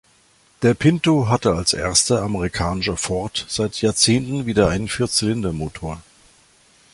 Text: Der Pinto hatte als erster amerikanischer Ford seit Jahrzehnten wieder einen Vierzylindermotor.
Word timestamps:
Der 0.63 0.73
Pinto 0.73 1.29
hatte 1.29 1.53
als 1.53 1.73
erster 1.73 2.23
amerikanischer 2.23 2.97
Ford 2.97 3.45
seit 3.47 3.79
Jahrzehnten 3.83 4.47
wieder 4.47 4.67
einen 4.67 4.87
Vierzylindermotor. 4.87 6.01